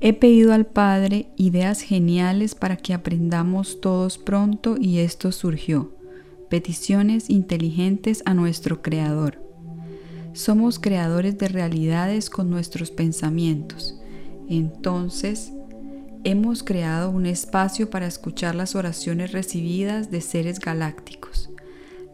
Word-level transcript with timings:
He 0.00 0.12
pedido 0.12 0.52
al 0.52 0.66
Padre 0.66 1.28
ideas 1.36 1.80
geniales 1.80 2.54
para 2.54 2.76
que 2.76 2.94
aprendamos 2.94 3.80
todos 3.80 4.18
pronto 4.18 4.76
y 4.78 4.98
esto 4.98 5.32
surgió. 5.32 5.94
Peticiones 6.50 7.30
inteligentes 7.30 8.22
a 8.26 8.34
nuestro 8.34 8.82
Creador. 8.82 9.42
Somos 10.34 10.78
creadores 10.78 11.38
de 11.38 11.48
realidades 11.48 12.28
con 12.28 12.50
nuestros 12.50 12.90
pensamientos. 12.90 14.00
Entonces, 14.48 15.52
hemos 16.24 16.62
creado 16.62 17.10
un 17.10 17.26
espacio 17.26 17.88
para 17.88 18.06
escuchar 18.06 18.54
las 18.54 18.74
oraciones 18.74 19.32
recibidas 19.32 20.10
de 20.10 20.20
seres 20.20 20.58
galácticos. 20.58 21.50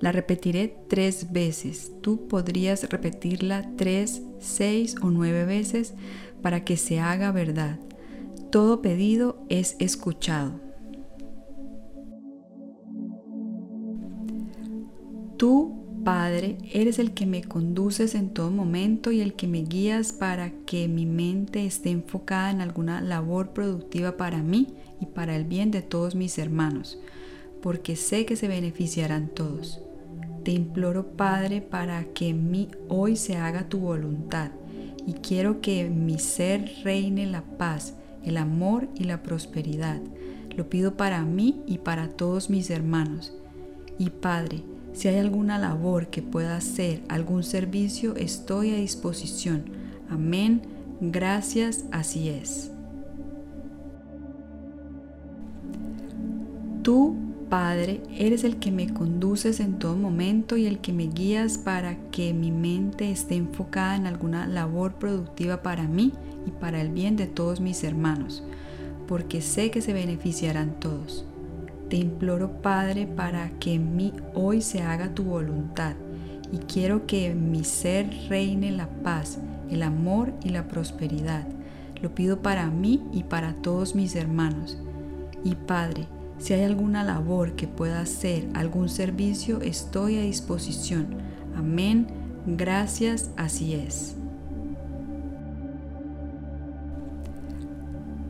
La 0.00 0.12
repetiré 0.12 0.74
tres 0.88 1.30
veces. 1.30 1.92
Tú 2.00 2.26
podrías 2.26 2.88
repetirla 2.88 3.70
tres, 3.76 4.22
seis 4.38 4.96
o 5.02 5.10
nueve 5.10 5.44
veces 5.44 5.94
para 6.42 6.64
que 6.64 6.78
se 6.78 7.00
haga 7.00 7.32
verdad. 7.32 7.78
Todo 8.50 8.80
pedido 8.80 9.44
es 9.50 9.76
escuchado. 9.78 10.58
Tú, 15.36 15.76
Padre, 16.02 16.56
eres 16.72 16.98
el 16.98 17.12
que 17.12 17.26
me 17.26 17.44
conduces 17.44 18.14
en 18.14 18.30
todo 18.30 18.50
momento 18.50 19.12
y 19.12 19.20
el 19.20 19.34
que 19.34 19.46
me 19.46 19.62
guías 19.62 20.12
para 20.12 20.50
que 20.64 20.88
mi 20.88 21.04
mente 21.04 21.66
esté 21.66 21.90
enfocada 21.90 22.50
en 22.50 22.62
alguna 22.62 23.02
labor 23.02 23.50
productiva 23.50 24.16
para 24.16 24.42
mí 24.42 24.68
y 24.98 25.06
para 25.06 25.36
el 25.36 25.44
bien 25.44 25.70
de 25.70 25.82
todos 25.82 26.14
mis 26.14 26.38
hermanos, 26.38 26.98
porque 27.62 27.96
sé 27.96 28.24
que 28.24 28.36
se 28.36 28.48
beneficiarán 28.48 29.28
todos. 29.28 29.80
Te 30.44 30.52
imploro, 30.52 31.06
Padre, 31.16 31.60
para 31.60 32.04
que 32.04 32.28
en 32.30 32.50
mí 32.50 32.68
hoy 32.88 33.16
se 33.16 33.36
haga 33.36 33.68
tu 33.68 33.78
voluntad 33.78 34.50
y 35.06 35.14
quiero 35.14 35.60
que 35.60 35.80
en 35.82 36.06
mi 36.06 36.18
ser 36.18 36.72
reine 36.82 37.26
la 37.26 37.42
paz, 37.42 37.94
el 38.24 38.36
amor 38.36 38.88
y 38.94 39.04
la 39.04 39.22
prosperidad. 39.22 40.00
Lo 40.56 40.68
pido 40.68 40.96
para 40.96 41.24
mí 41.24 41.62
y 41.66 41.78
para 41.78 42.08
todos 42.08 42.50
mis 42.50 42.70
hermanos. 42.70 43.34
Y 43.98 44.10
Padre, 44.10 44.62
si 44.92 45.08
hay 45.08 45.18
alguna 45.18 45.58
labor 45.58 46.08
que 46.08 46.22
pueda 46.22 46.56
hacer, 46.56 47.02
algún 47.08 47.42
servicio, 47.42 48.16
estoy 48.16 48.70
a 48.70 48.76
disposición. 48.76 49.64
Amén. 50.08 50.62
Gracias, 51.00 51.84
así 51.92 52.28
es. 52.28 52.70
Tú 56.82 57.16
Padre, 57.50 58.00
eres 58.16 58.44
el 58.44 58.58
que 58.58 58.70
me 58.70 58.94
conduces 58.94 59.58
en 59.58 59.80
todo 59.80 59.96
momento 59.96 60.56
y 60.56 60.66
el 60.66 60.78
que 60.78 60.92
me 60.92 61.08
guías 61.08 61.58
para 61.58 61.96
que 62.12 62.32
mi 62.32 62.52
mente 62.52 63.10
esté 63.10 63.34
enfocada 63.34 63.96
en 63.96 64.06
alguna 64.06 64.46
labor 64.46 64.94
productiva 64.94 65.60
para 65.60 65.88
mí 65.88 66.12
y 66.46 66.52
para 66.52 66.80
el 66.80 66.90
bien 66.90 67.16
de 67.16 67.26
todos 67.26 67.60
mis 67.60 67.82
hermanos, 67.82 68.44
porque 69.08 69.42
sé 69.42 69.72
que 69.72 69.82
se 69.82 69.92
beneficiarán 69.92 70.78
todos. 70.78 71.24
Te 71.88 71.96
imploro, 71.96 72.62
Padre, 72.62 73.08
para 73.08 73.50
que 73.58 73.74
en 73.74 73.96
mí 73.96 74.12
hoy 74.32 74.62
se 74.62 74.82
haga 74.82 75.12
tu 75.12 75.24
voluntad 75.24 75.96
y 76.52 76.58
quiero 76.58 77.04
que 77.08 77.26
en 77.26 77.50
mi 77.50 77.64
ser 77.64 78.08
reine 78.28 78.70
la 78.70 78.88
paz, 79.02 79.40
el 79.68 79.82
amor 79.82 80.32
y 80.44 80.50
la 80.50 80.68
prosperidad. 80.68 81.48
Lo 82.00 82.14
pido 82.14 82.42
para 82.42 82.70
mí 82.70 83.02
y 83.12 83.24
para 83.24 83.54
todos 83.54 83.96
mis 83.96 84.14
hermanos. 84.14 84.78
Y 85.42 85.56
Padre, 85.56 86.06
si 86.40 86.54
hay 86.54 86.64
alguna 86.64 87.04
labor 87.04 87.54
que 87.54 87.68
pueda 87.68 88.00
hacer, 88.00 88.48
algún 88.54 88.88
servicio, 88.88 89.60
estoy 89.60 90.16
a 90.16 90.22
disposición. 90.22 91.08
Amén. 91.54 92.06
Gracias, 92.46 93.30
así 93.36 93.74
es. 93.74 94.16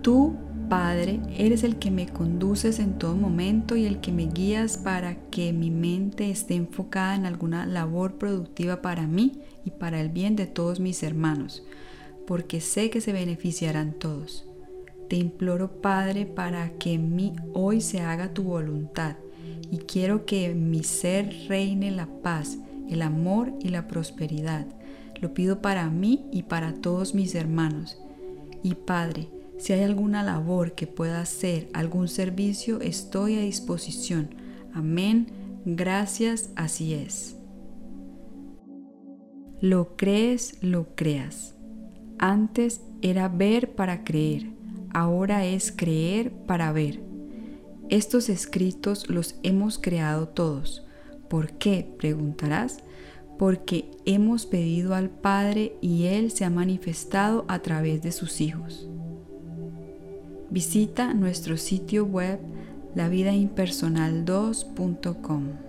Tú, 0.00 0.36
Padre, 0.70 1.20
eres 1.36 1.64
el 1.64 1.76
que 1.76 1.90
me 1.90 2.08
conduces 2.08 2.78
en 2.78 2.98
todo 2.98 3.14
momento 3.14 3.76
y 3.76 3.84
el 3.84 4.00
que 4.00 4.10
me 4.10 4.26
guías 4.26 4.78
para 4.78 5.16
que 5.30 5.52
mi 5.52 5.70
mente 5.70 6.30
esté 6.30 6.54
enfocada 6.54 7.14
en 7.14 7.26
alguna 7.26 7.66
labor 7.66 8.16
productiva 8.16 8.80
para 8.80 9.06
mí 9.06 9.42
y 9.66 9.70
para 9.70 10.00
el 10.00 10.08
bien 10.08 10.34
de 10.34 10.46
todos 10.46 10.80
mis 10.80 11.02
hermanos, 11.02 11.62
porque 12.26 12.62
sé 12.62 12.88
que 12.88 13.02
se 13.02 13.12
beneficiarán 13.12 13.92
todos. 13.92 14.47
Te 15.08 15.16
imploro, 15.16 15.80
Padre, 15.80 16.26
para 16.26 16.70
que 16.78 16.92
en 16.92 17.16
mí 17.16 17.32
hoy 17.54 17.80
se 17.80 18.00
haga 18.00 18.34
tu 18.34 18.42
voluntad 18.42 19.16
y 19.70 19.78
quiero 19.78 20.26
que 20.26 20.50
en 20.50 20.70
mi 20.70 20.82
ser 20.82 21.46
reine 21.48 21.90
la 21.90 22.06
paz, 22.22 22.58
el 22.88 23.00
amor 23.00 23.52
y 23.60 23.68
la 23.68 23.88
prosperidad. 23.88 24.66
Lo 25.20 25.32
pido 25.32 25.62
para 25.62 25.88
mí 25.88 26.26
y 26.30 26.42
para 26.44 26.74
todos 26.74 27.14
mis 27.14 27.34
hermanos. 27.34 27.98
Y 28.62 28.74
Padre, 28.74 29.28
si 29.56 29.72
hay 29.72 29.82
alguna 29.82 30.22
labor 30.22 30.74
que 30.74 30.86
pueda 30.86 31.20
hacer, 31.20 31.68
algún 31.72 32.08
servicio, 32.08 32.80
estoy 32.80 33.36
a 33.36 33.40
disposición. 33.40 34.34
Amén. 34.74 35.28
Gracias, 35.64 36.50
así 36.54 36.92
es. 36.94 37.36
Lo 39.60 39.96
crees, 39.96 40.62
lo 40.62 40.94
creas. 40.94 41.54
Antes 42.18 42.82
era 43.00 43.28
ver 43.28 43.74
para 43.74 44.04
creer 44.04 44.57
ahora 44.92 45.44
es 45.44 45.72
creer 45.72 46.32
para 46.32 46.72
ver. 46.72 47.00
Estos 47.88 48.28
escritos 48.28 49.08
los 49.08 49.36
hemos 49.42 49.78
creado 49.78 50.28
todos. 50.28 50.86
¿Por 51.28 51.52
qué? 51.52 51.88
preguntarás. 51.98 52.78
Porque 53.38 53.90
hemos 54.04 54.44
pedido 54.46 54.94
al 54.94 55.08
Padre 55.10 55.76
y 55.80 56.06
Él 56.06 56.32
se 56.32 56.44
ha 56.44 56.50
manifestado 56.50 57.44
a 57.48 57.60
través 57.60 58.02
de 58.02 58.12
sus 58.12 58.40
hijos. 58.40 58.88
Visita 60.50 61.14
nuestro 61.14 61.56
sitio 61.56 62.04
web 62.04 62.40
lavidaimpersonal2.com. 62.96 65.67